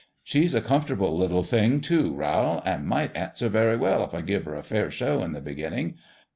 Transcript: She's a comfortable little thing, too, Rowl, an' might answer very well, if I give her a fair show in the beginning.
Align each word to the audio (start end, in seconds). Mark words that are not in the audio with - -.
She's 0.23 0.55
a 0.55 0.61
comfortable 0.61 1.15
little 1.15 1.43
thing, 1.43 1.79
too, 1.79 2.11
Rowl, 2.15 2.63
an' 2.65 2.87
might 2.87 3.15
answer 3.15 3.49
very 3.49 3.77
well, 3.77 4.03
if 4.03 4.15
I 4.15 4.21
give 4.21 4.45
her 4.45 4.55
a 4.55 4.63
fair 4.63 4.89
show 4.89 5.21
in 5.21 5.33
the 5.33 5.41
beginning. 5.41 5.97